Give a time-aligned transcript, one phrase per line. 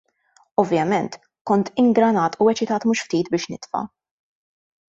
[0.63, 1.17] Ovvjament,
[1.51, 3.87] kont ingranat u eċitat mhux ftit biex nitfa'.